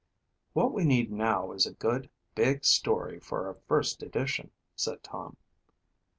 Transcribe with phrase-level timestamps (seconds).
[0.53, 5.37] "What we need now is a good, big story for our first edition," said Tom.